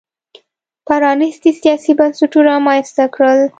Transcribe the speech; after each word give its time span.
پرانیستي 0.87 1.51
سیاسي 1.61 1.91
بنسټونه 1.99 2.47
رامنځته 2.51 3.03
کړل. 3.15 3.39